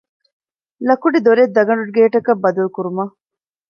ލަކުޑިދޮރެއް 0.87 1.53
ދަގަނޑުގޭޓަކަށް 1.55 2.41
ބަދަލުކުރުމަށް 2.43 3.15